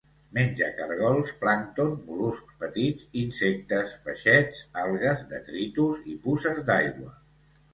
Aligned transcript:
Menja 0.35 0.69
caragols, 0.77 1.33
plàncton, 1.41 1.91
mol·luscs 2.07 2.55
petits, 2.63 3.05
insectes, 3.25 3.93
peixets, 4.09 4.65
algues, 4.87 5.23
detritus 5.35 6.01
i 6.15 6.17
puces 6.27 6.67
d'aigua. 6.73 7.17